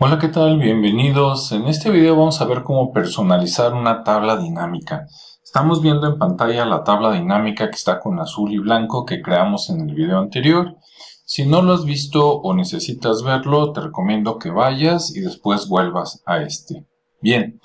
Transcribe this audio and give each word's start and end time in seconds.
Hola, 0.00 0.20
¿qué 0.20 0.28
tal? 0.28 0.60
Bienvenidos. 0.60 1.50
En 1.50 1.66
este 1.66 1.90
video 1.90 2.14
vamos 2.14 2.40
a 2.40 2.44
ver 2.44 2.62
cómo 2.62 2.92
personalizar 2.92 3.74
una 3.74 4.04
tabla 4.04 4.36
dinámica. 4.36 5.08
Estamos 5.42 5.82
viendo 5.82 6.06
en 6.06 6.18
pantalla 6.18 6.64
la 6.66 6.84
tabla 6.84 7.10
dinámica 7.10 7.68
que 7.68 7.74
está 7.74 7.98
con 7.98 8.20
azul 8.20 8.52
y 8.52 8.58
blanco 8.58 9.04
que 9.04 9.20
creamos 9.20 9.70
en 9.70 9.88
el 9.88 9.96
video 9.96 10.20
anterior. 10.20 10.76
Si 11.24 11.46
no 11.46 11.62
lo 11.62 11.72
has 11.72 11.84
visto 11.84 12.30
o 12.30 12.54
necesitas 12.54 13.24
verlo, 13.24 13.72
te 13.72 13.80
recomiendo 13.80 14.38
que 14.38 14.50
vayas 14.50 15.16
y 15.16 15.20
después 15.20 15.68
vuelvas 15.68 16.22
a 16.26 16.42
este. 16.42 16.86
Bien, 17.20 17.58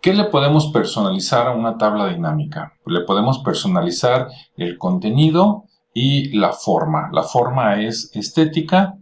¿qué 0.00 0.14
le 0.14 0.24
podemos 0.24 0.68
personalizar 0.68 1.48
a 1.48 1.54
una 1.54 1.76
tabla 1.76 2.08
dinámica? 2.08 2.72
Le 2.86 3.02
podemos 3.02 3.40
personalizar 3.40 4.28
el 4.56 4.78
contenido 4.78 5.64
y 5.92 6.34
la 6.38 6.54
forma. 6.54 7.10
La 7.12 7.24
forma 7.24 7.82
es 7.82 8.10
estética, 8.14 8.94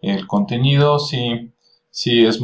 el 0.00 0.28
contenido 0.28 1.00
sí 1.00 1.52
si 1.90 2.24
es 2.24 2.40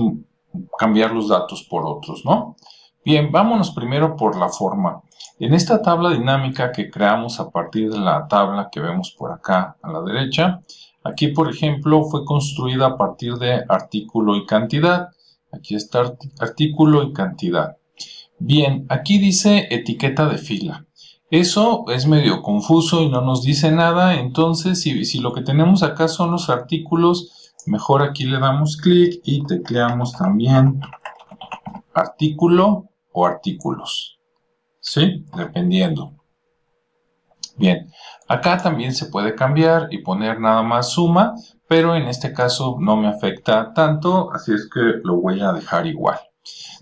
cambiar 0.79 1.13
los 1.13 1.29
datos 1.29 1.63
por 1.63 1.85
otros, 1.87 2.25
¿no? 2.25 2.57
Bien, 3.05 3.31
vámonos 3.31 3.71
primero 3.73 4.17
por 4.17 4.37
la 4.37 4.49
forma. 4.49 5.03
En 5.39 5.53
esta 5.53 5.83
tabla 5.83 6.11
dinámica 6.11 6.73
que 6.73 6.91
creamos 6.91 7.39
a 7.39 7.51
partir 7.51 7.91
de 7.91 7.99
la 7.99 8.27
tabla 8.29 8.69
que 8.71 8.81
vemos 8.81 9.11
por 9.11 9.33
acá 9.33 9.77
a 9.83 9.93
la 9.93 10.01
derecha, 10.01 10.61
aquí 11.03 11.29
por 11.29 11.51
ejemplo 11.51 12.05
fue 12.05 12.25
construida 12.25 12.87
a 12.87 12.97
partir 12.97 13.35
de 13.35 13.63
artículo 13.69 14.37
y 14.37 14.47
cantidad. 14.47 15.09
Aquí 15.53 15.75
está 15.75 16.15
artículo 16.41 17.03
y 17.03 17.13
cantidad. 17.13 17.77
Bien, 18.39 18.87
aquí 18.89 19.19
dice 19.19 19.69
etiqueta 19.71 20.27
de 20.27 20.39
fila. 20.39 20.87
Eso 21.31 21.85
es 21.89 22.07
medio 22.07 22.43
confuso 22.43 23.03
y 23.03 23.09
no 23.09 23.21
nos 23.21 23.43
dice 23.43 23.71
nada, 23.73 24.21
entonces 24.21 24.81
si, 24.81 25.05
si 25.05 25.19
lo 25.19 25.33
que 25.33 25.43
tenemos 25.43 25.83
acá 25.83 26.09
son 26.09 26.31
los 26.31 26.49
artículos, 26.49 27.44
Mejor 27.67 28.03
aquí 28.03 28.25
le 28.25 28.39
damos 28.39 28.77
clic 28.77 29.21
y 29.25 29.45
tecleamos 29.45 30.13
también 30.13 30.81
artículo 31.95 32.91
o 33.13 33.27
artículos. 33.27 34.19
¿Sí? 34.81 35.25
Dependiendo. 35.37 36.13
Bien, 37.57 37.89
acá 38.29 38.59
también 38.59 38.93
se 38.95 39.07
puede 39.07 39.35
cambiar 39.35 39.89
y 39.91 39.99
poner 39.99 40.41
nada 40.41 40.63
más 40.63 40.91
suma, 40.91 41.35
pero 41.69 41.95
en 41.95 42.09
este 42.09 42.33
caso 42.33 42.77
no 42.81 42.97
me 42.97 43.09
afecta 43.09 43.73
tanto, 43.73 44.33
así 44.33 44.53
es 44.53 44.69
que 44.73 44.81
lo 45.05 45.21
voy 45.21 45.41
a 45.41 45.53
dejar 45.53 45.87
igual. 45.87 46.19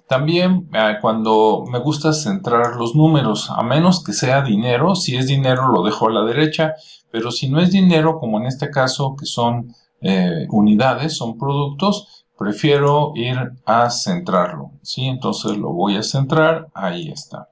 También 0.08 0.68
eh, 0.74 0.96
cuando 1.00 1.64
me 1.70 1.78
gusta 1.78 2.12
centrar 2.12 2.76
los 2.76 2.94
números, 2.94 3.50
a 3.50 3.62
menos 3.62 4.02
que 4.02 4.12
sea 4.12 4.42
dinero, 4.42 4.94
si 4.94 5.16
es 5.16 5.26
dinero 5.26 5.68
lo 5.68 5.82
dejo 5.82 6.08
a 6.08 6.12
la 6.12 6.24
derecha, 6.24 6.74
pero 7.10 7.30
si 7.30 7.48
no 7.48 7.60
es 7.60 7.70
dinero, 7.70 8.18
como 8.18 8.40
en 8.40 8.46
este 8.46 8.70
caso 8.70 9.14
que 9.18 9.26
son 9.26 9.74
eh, 10.02 10.46
unidades, 10.50 11.16
son 11.16 11.38
productos, 11.38 12.26
prefiero 12.38 13.12
ir 13.14 13.36
a 13.64 13.90
centrarlo. 13.90 14.72
¿sí? 14.82 15.06
Entonces 15.06 15.56
lo 15.56 15.72
voy 15.72 15.96
a 15.96 16.02
centrar, 16.02 16.68
ahí 16.74 17.08
está. 17.08 17.48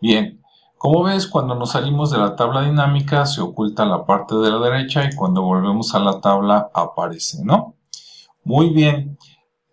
Bien, 0.00 0.40
como 0.78 1.02
ves, 1.02 1.26
cuando 1.26 1.56
nos 1.56 1.72
salimos 1.72 2.12
de 2.12 2.18
la 2.18 2.36
tabla 2.36 2.62
dinámica 2.62 3.26
se 3.26 3.40
oculta 3.40 3.84
la 3.84 4.06
parte 4.06 4.36
de 4.36 4.50
la 4.50 4.58
derecha 4.58 5.04
y 5.04 5.14
cuando 5.16 5.42
volvemos 5.42 5.94
a 5.94 5.98
la 5.98 6.20
tabla 6.20 6.70
aparece, 6.72 7.44
¿no? 7.44 7.74
Muy 8.44 8.70
bien. 8.70 9.18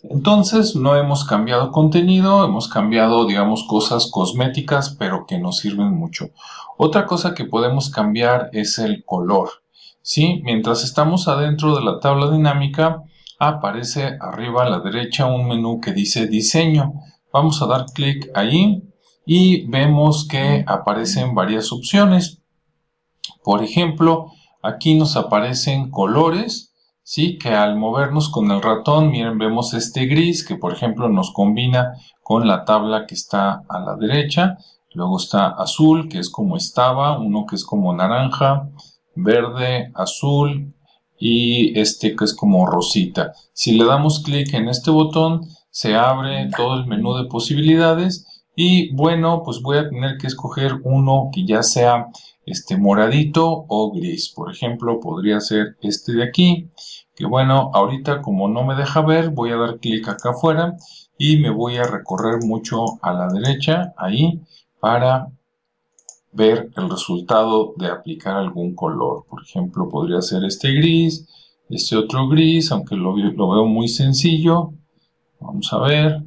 Entonces 0.02 0.76
no 0.76 0.96
hemos 0.96 1.24
cambiado 1.24 1.72
contenido, 1.72 2.44
hemos 2.44 2.68
cambiado, 2.68 3.26
digamos, 3.26 3.64
cosas 3.64 4.10
cosméticas, 4.12 4.96
pero 4.98 5.26
que 5.28 5.38
nos 5.38 5.58
sirven 5.58 5.94
mucho. 5.94 6.30
Otra 6.78 7.06
cosa 7.06 7.34
que 7.34 7.46
podemos 7.46 7.90
cambiar 7.90 8.50
es 8.52 8.80
el 8.80 9.04
color. 9.06 9.50
¿Sí? 10.06 10.42
Mientras 10.44 10.84
estamos 10.84 11.28
adentro 11.28 11.76
de 11.76 11.84
la 11.84 12.00
tabla 12.00 12.30
dinámica, 12.30 13.02
aparece 13.40 14.18
arriba 14.22 14.64
a 14.64 14.70
la 14.70 14.80
derecha 14.80 15.26
un 15.26 15.48
menú 15.48 15.82
que 15.82 15.94
dice 15.94 16.28
diseño. 16.28 16.94
Vamos 17.34 17.62
a 17.62 17.66
dar 17.66 17.88
clic 17.88 18.30
ahí 18.36 18.84
y 19.26 19.66
vemos 19.66 20.28
que 20.28 20.64
aparecen 20.68 21.34
varias 21.34 21.72
opciones. 21.72 22.44
Por 23.44 23.64
ejemplo, 23.64 24.28
aquí 24.62 24.94
nos 24.94 25.18
aparecen 25.18 25.90
colores, 25.90 26.72
¿sí? 27.02 27.40
Que 27.40 27.50
al 27.50 27.76
movernos 27.76 28.30
con 28.30 28.52
el 28.52 28.62
ratón, 28.62 29.10
miren, 29.10 29.40
vemos 29.40 29.74
este 29.74 30.06
gris 30.06 30.46
que 30.46 30.56
por 30.56 30.72
ejemplo 30.72 31.10
nos 31.10 31.34
combina 31.34 31.94
con 32.22 32.48
la 32.48 32.64
tabla 32.64 33.08
que 33.08 33.16
está 33.16 33.64
a 33.68 33.80
la 33.80 33.96
derecha. 33.96 34.60
Luego 34.94 35.18
está 35.18 35.48
azul, 35.48 36.08
que 36.10 36.20
es 36.20 36.30
como 36.30 36.58
estaba, 36.58 37.18
uno 37.18 37.48
que 37.48 37.56
es 37.56 37.66
como 37.66 37.92
naranja, 37.92 38.70
verde, 39.16 39.92
azul 39.96 40.74
y 41.18 41.78
este 41.80 42.16
que 42.16 42.26
es 42.26 42.34
como 42.34 42.66
rosita. 42.66 43.34
Si 43.54 43.78
le 43.78 43.86
damos 43.86 44.22
clic 44.24 44.54
en 44.54 44.70
este 44.70 44.92
botón, 44.92 45.42
se 45.70 45.96
abre 45.96 46.50
todo 46.56 46.76
el 46.80 46.88
menú 46.88 47.16
de 47.16 47.26
posibilidades 47.26 48.26
y 48.56 48.94
bueno, 48.96 49.42
pues 49.44 49.62
voy 49.62 49.78
a 49.78 49.90
tener 49.90 50.18
que 50.18 50.28
escoger 50.28 50.76
uno 50.84 51.30
que 51.34 51.46
ya 51.46 51.64
sea 51.64 52.08
este 52.46 52.78
moradito 52.78 53.66
o 53.68 53.92
gris. 53.92 54.32
Por 54.34 54.52
ejemplo, 54.52 55.00
podría 55.00 55.42
ser 55.42 55.78
este 55.82 56.14
de 56.14 56.24
aquí, 56.24 56.70
que 57.16 57.26
bueno, 57.26 57.72
ahorita 57.74 58.22
como 58.22 58.48
no 58.48 58.64
me 58.64 58.76
deja 58.76 59.02
ver, 59.02 59.30
voy 59.30 59.52
a 59.52 59.58
dar 59.58 59.80
clic 59.80 60.08
acá 60.08 60.30
afuera 60.30 60.76
y 61.18 61.38
me 61.38 61.50
voy 61.50 61.78
a 61.78 61.84
recorrer 61.84 62.44
mucho 62.44 62.86
a 63.02 63.14
la 63.14 63.28
derecha, 63.28 63.94
ahí, 63.98 64.42
para 64.80 65.30
ver 66.36 66.70
el 66.76 66.90
resultado 66.90 67.74
de 67.78 67.88
aplicar 67.88 68.36
algún 68.36 68.76
color. 68.76 69.26
Por 69.30 69.42
ejemplo, 69.42 69.90
podría 69.90 70.22
ser 70.22 70.44
este 70.44 70.74
gris, 70.74 71.28
este 71.70 71.96
otro 71.96 72.28
gris, 72.28 72.72
aunque 72.72 72.96
lo, 72.96 73.16
veo 73.16 73.66
muy 73.66 73.88
sencillo. 73.88 74.74
Vamos 75.40 75.72
a 75.74 75.80
ver. 75.80 76.24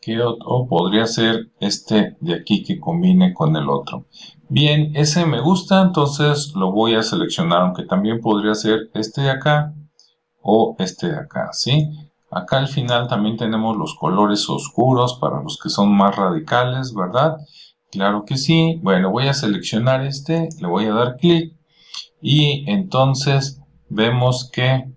¿Qué 0.00 0.20
otro? 0.20 0.66
podría 0.68 1.06
ser 1.06 1.50
este 1.60 2.18
de 2.20 2.34
aquí 2.34 2.62
que 2.62 2.78
combine 2.78 3.32
con 3.32 3.56
el 3.56 3.70
otro. 3.70 4.06
Bien, 4.50 4.92
ese 4.94 5.24
me 5.24 5.40
gusta, 5.40 5.80
entonces 5.80 6.52
lo 6.54 6.72
voy 6.72 6.94
a 6.94 7.02
seleccionar, 7.02 7.62
aunque 7.62 7.84
también 7.84 8.20
podría 8.20 8.54
ser 8.54 8.90
este 8.92 9.22
de 9.22 9.30
acá 9.30 9.74
o 10.42 10.76
este 10.78 11.08
de 11.08 11.16
acá, 11.16 11.48
¿sí? 11.52 11.88
Acá 12.30 12.58
al 12.58 12.68
final 12.68 13.08
también 13.08 13.38
tenemos 13.38 13.76
los 13.78 13.94
colores 13.94 14.46
oscuros 14.50 15.14
para 15.20 15.42
los 15.42 15.56
que 15.56 15.70
son 15.70 15.96
más 15.96 16.14
radicales, 16.16 16.92
¿verdad? 16.92 17.38
Claro 17.94 18.24
que 18.24 18.36
sí. 18.36 18.80
Bueno, 18.82 19.12
voy 19.12 19.28
a 19.28 19.34
seleccionar 19.34 20.04
este, 20.04 20.48
le 20.60 20.66
voy 20.66 20.86
a 20.86 20.94
dar 20.94 21.16
clic 21.16 21.54
y 22.20 22.68
entonces 22.68 23.60
vemos 23.88 24.50
que 24.52 24.90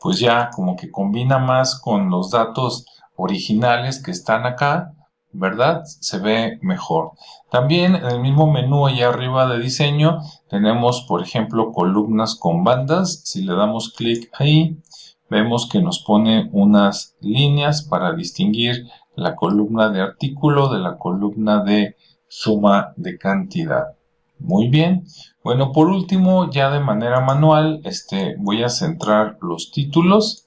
pues 0.00 0.20
ya 0.20 0.50
como 0.54 0.76
que 0.76 0.92
combina 0.92 1.38
más 1.40 1.80
con 1.80 2.08
los 2.08 2.30
datos 2.30 2.86
originales 3.16 4.00
que 4.00 4.12
están 4.12 4.46
acá, 4.46 4.92
¿verdad? 5.32 5.82
Se 5.84 6.20
ve 6.20 6.60
mejor. 6.62 7.10
También 7.50 7.96
en 7.96 8.04
el 8.04 8.20
mismo 8.20 8.46
menú 8.46 8.86
allá 8.86 9.08
arriba 9.08 9.48
de 9.48 9.58
diseño 9.58 10.20
tenemos, 10.48 11.04
por 11.08 11.24
ejemplo, 11.24 11.72
columnas 11.72 12.36
con 12.36 12.62
bandas. 12.62 13.22
Si 13.24 13.42
le 13.42 13.56
damos 13.56 13.92
clic 13.94 14.30
ahí, 14.38 14.78
vemos 15.28 15.68
que 15.68 15.82
nos 15.82 16.04
pone 16.04 16.48
unas 16.52 17.16
líneas 17.20 17.82
para 17.82 18.12
distinguir 18.12 18.86
la 19.14 19.36
columna 19.36 19.90
de 19.90 20.00
artículo 20.00 20.68
de 20.68 20.80
la 20.80 20.96
columna 20.98 21.62
de 21.62 21.96
suma 22.28 22.92
de 22.96 23.18
cantidad. 23.18 23.96
Muy 24.38 24.68
bien. 24.68 25.04
Bueno, 25.44 25.72
por 25.72 25.88
último, 25.88 26.50
ya 26.50 26.70
de 26.70 26.80
manera 26.80 27.20
manual, 27.20 27.80
este, 27.84 28.36
voy 28.38 28.62
a 28.62 28.68
centrar 28.68 29.38
los 29.42 29.70
títulos 29.70 30.46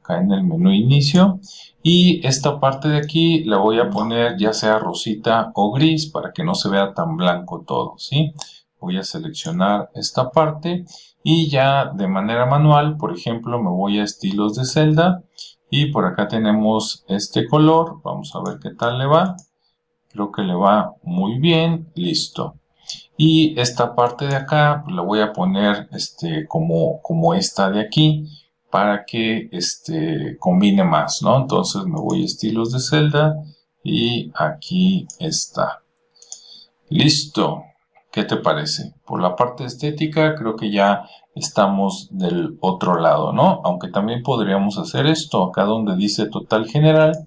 acá 0.00 0.20
en 0.20 0.32
el 0.32 0.44
menú 0.44 0.70
inicio 0.70 1.40
y 1.82 2.26
esta 2.26 2.60
parte 2.60 2.88
de 2.88 2.98
aquí 2.98 3.44
la 3.44 3.58
voy 3.58 3.78
a 3.78 3.90
poner 3.90 4.36
ya 4.38 4.52
sea 4.52 4.78
rosita 4.78 5.50
o 5.54 5.72
gris 5.72 6.06
para 6.06 6.32
que 6.32 6.44
no 6.44 6.54
se 6.54 6.68
vea 6.68 6.94
tan 6.94 7.16
blanco 7.16 7.64
todo, 7.66 7.94
¿sí? 7.98 8.32
Voy 8.80 8.96
a 8.98 9.02
seleccionar 9.02 9.90
esta 9.94 10.30
parte 10.30 10.84
y 11.22 11.48
ya 11.48 11.86
de 11.86 12.06
manera 12.06 12.46
manual, 12.46 12.96
por 12.96 13.12
ejemplo, 13.12 13.62
me 13.62 13.70
voy 13.70 13.98
a 13.98 14.04
estilos 14.04 14.54
de 14.56 14.64
celda 14.64 15.22
y 15.76 15.86
por 15.86 16.06
acá 16.06 16.28
tenemos 16.28 17.04
este 17.08 17.48
color. 17.48 18.00
Vamos 18.04 18.32
a 18.36 18.48
ver 18.48 18.60
qué 18.60 18.70
tal 18.70 18.96
le 18.96 19.06
va. 19.06 19.34
Creo 20.08 20.30
que 20.30 20.42
le 20.42 20.54
va 20.54 20.94
muy 21.02 21.40
bien. 21.40 21.90
Listo. 21.96 22.54
Y 23.16 23.58
esta 23.58 23.96
parte 23.96 24.28
de 24.28 24.36
acá 24.36 24.82
pues, 24.84 24.94
la 24.94 25.02
voy 25.02 25.18
a 25.18 25.32
poner 25.32 25.88
este, 25.90 26.46
como, 26.46 27.02
como 27.02 27.34
esta 27.34 27.70
de 27.70 27.80
aquí 27.80 28.24
para 28.70 29.04
que 29.04 29.48
este, 29.50 30.36
combine 30.38 30.84
más, 30.84 31.22
¿no? 31.22 31.38
Entonces 31.38 31.84
me 31.86 31.98
voy 32.00 32.22
a 32.22 32.26
estilos 32.26 32.70
de 32.70 32.78
celda 32.78 33.34
y 33.82 34.30
aquí 34.36 35.08
está. 35.18 35.82
Listo. 36.88 37.64
¿Qué 38.14 38.22
te 38.22 38.36
parece? 38.36 38.94
Por 39.04 39.20
la 39.20 39.34
parte 39.34 39.64
estética 39.64 40.36
creo 40.36 40.54
que 40.54 40.70
ya 40.70 41.02
estamos 41.34 42.06
del 42.12 42.56
otro 42.60 43.00
lado, 43.00 43.32
¿no? 43.32 43.60
Aunque 43.64 43.88
también 43.88 44.22
podríamos 44.22 44.78
hacer 44.78 45.06
esto, 45.06 45.42
acá 45.42 45.64
donde 45.64 45.96
dice 45.96 46.26
total 46.26 46.68
general, 46.68 47.26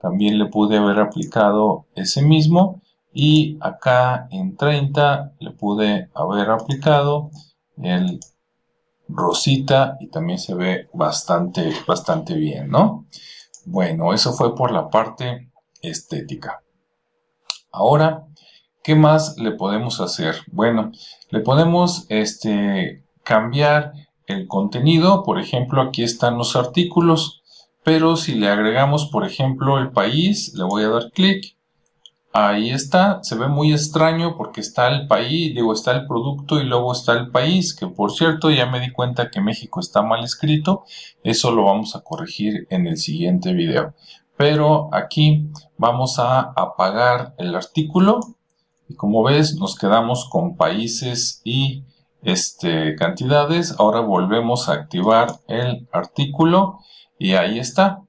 también 0.00 0.38
le 0.38 0.46
pude 0.46 0.76
haber 0.76 1.00
aplicado 1.00 1.86
ese 1.96 2.22
mismo 2.22 2.80
y 3.12 3.58
acá 3.60 4.28
en 4.30 4.56
30 4.56 5.32
le 5.40 5.50
pude 5.50 6.08
haber 6.14 6.50
aplicado 6.50 7.32
el 7.82 8.20
rosita 9.08 9.96
y 9.98 10.06
también 10.06 10.38
se 10.38 10.54
ve 10.54 10.88
bastante, 10.92 11.72
bastante 11.84 12.34
bien, 12.34 12.68
¿no? 12.70 13.06
Bueno, 13.66 14.14
eso 14.14 14.32
fue 14.34 14.54
por 14.54 14.70
la 14.70 14.88
parte 14.88 15.50
estética. 15.82 16.62
Ahora, 17.72 18.28
¿qué 18.88 18.94
más 18.94 19.36
le 19.36 19.50
podemos 19.50 20.00
hacer? 20.00 20.36
Bueno, 20.50 20.92
le 21.28 21.40
podemos 21.40 22.06
este, 22.08 23.04
cambiar 23.22 23.92
el 24.26 24.46
contenido. 24.46 25.24
Por 25.24 25.38
ejemplo, 25.38 25.82
aquí 25.82 26.02
están 26.02 26.38
los 26.38 26.56
artículos. 26.56 27.42
Pero 27.84 28.16
si 28.16 28.34
le 28.34 28.48
agregamos, 28.48 29.10
por 29.12 29.26
ejemplo, 29.26 29.76
el 29.76 29.90
país, 29.90 30.54
le 30.54 30.64
voy 30.64 30.84
a 30.84 30.88
dar 30.88 31.10
clic 31.10 31.58
Ahí 32.32 32.70
está, 32.70 33.22
se 33.22 33.34
ve 33.36 33.48
muy 33.48 33.72
extraño 33.72 34.36
porque 34.36 34.62
está 34.62 34.88
el 34.88 35.06
país, 35.06 35.54
digo, 35.54 35.72
está 35.72 35.92
el 35.92 36.06
producto 36.06 36.58
y 36.58 36.64
luego 36.64 36.92
está 36.92 37.12
el 37.12 37.30
país, 37.30 37.74
que 37.74 37.88
por 37.88 38.12
cierto 38.12 38.50
ya 38.50 38.66
me 38.66 38.80
di 38.80 38.92
cuenta 38.92 39.30
que 39.30 39.40
México 39.40 39.80
está 39.80 40.02
mal 40.02 40.22
escrito, 40.22 40.84
eso 41.24 41.50
lo 41.50 41.64
vamos 41.64 41.96
a 41.96 42.02
corregir 42.02 42.66
en 42.70 42.86
el 42.86 42.96
siguiente 42.96 43.54
video. 43.54 43.94
Pero 44.36 44.88
aquí 44.92 45.48
vamos 45.78 46.18
a 46.18 46.52
apagar 46.54 47.34
el 47.38 47.54
artículo 47.54 48.20
y 48.88 48.94
como 48.94 49.22
ves 49.22 49.56
nos 49.56 49.76
quedamos 49.76 50.28
con 50.28 50.56
países 50.56 51.40
y 51.44 51.84
este, 52.22 52.96
cantidades. 52.96 53.74
Ahora 53.78 54.00
volvemos 54.00 54.68
a 54.68 54.74
activar 54.74 55.40
el 55.46 55.88
artículo 55.92 56.80
y 57.18 57.32
ahí 57.34 57.58
está. 57.58 58.02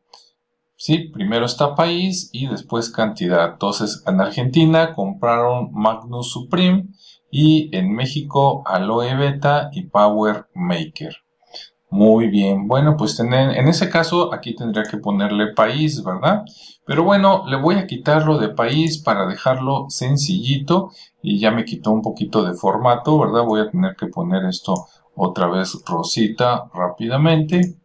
Sí, 0.75 1.09
primero 1.09 1.45
está 1.45 1.75
país 1.75 2.29
y 2.31 2.47
después 2.47 2.89
cantidad. 2.89 3.51
Entonces, 3.53 4.03
en 4.07 4.21
Argentina 4.21 4.93
compraron 4.93 5.71
Magnus 5.73 6.31
Supreme 6.31 6.87
y 7.29 7.75
en 7.75 7.91
México 7.93 8.63
Aloe 8.65 9.15
Beta 9.15 9.69
y 9.73 9.83
Power 9.83 10.47
Maker. 10.53 11.17
Muy 11.91 12.27
bien, 12.27 12.67
bueno, 12.67 12.95
pues 12.97 13.19
en, 13.19 13.33
en 13.33 13.67
ese 13.67 13.89
caso 13.89 14.31
aquí 14.31 14.55
tendría 14.55 14.83
que 14.83 14.97
ponerle 14.97 15.53
país, 15.53 16.03
¿verdad? 16.03 16.43
Pero 16.85 17.03
bueno, 17.03 17.45
le 17.47 17.55
voy 17.57 17.75
a 17.75 17.87
quitarlo 17.87 18.37
de 18.37 18.49
país 18.49 18.99
para 18.99 19.25
dejarlo 19.25 19.87
sencillito 19.89 20.91
y 21.23 21.39
ya 21.39 21.49
me 21.49 21.65
quitó 21.65 21.91
un 21.91 22.03
poquito 22.03 22.43
de 22.43 22.53
formato, 22.53 23.17
¿verdad? 23.17 23.43
Voy 23.43 23.61
a 23.61 23.71
tener 23.71 23.95
que 23.95 24.05
poner 24.07 24.45
esto 24.45 24.75
otra 25.15 25.47
vez 25.47 25.83
rosita 25.85 26.69
rápidamente. 26.73 27.79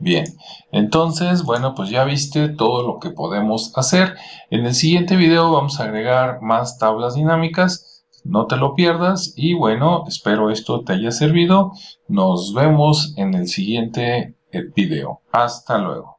Bien, 0.00 0.26
entonces, 0.70 1.42
bueno, 1.42 1.74
pues 1.74 1.90
ya 1.90 2.04
viste 2.04 2.48
todo 2.48 2.86
lo 2.86 3.00
que 3.00 3.10
podemos 3.10 3.72
hacer. 3.76 4.14
En 4.50 4.64
el 4.64 4.74
siguiente 4.74 5.16
video 5.16 5.50
vamos 5.50 5.80
a 5.80 5.84
agregar 5.84 6.40
más 6.40 6.78
tablas 6.78 7.14
dinámicas. 7.14 7.97
No 8.24 8.46
te 8.46 8.56
lo 8.56 8.74
pierdas 8.74 9.32
y 9.36 9.54
bueno, 9.54 10.04
espero 10.06 10.50
esto 10.50 10.82
te 10.82 10.94
haya 10.94 11.10
servido. 11.10 11.72
Nos 12.08 12.52
vemos 12.54 13.14
en 13.16 13.34
el 13.34 13.48
siguiente 13.48 14.36
eh, 14.52 14.62
video. 14.74 15.22
Hasta 15.32 15.78
luego. 15.78 16.17